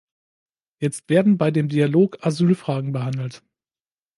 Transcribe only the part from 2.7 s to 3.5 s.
behandelt.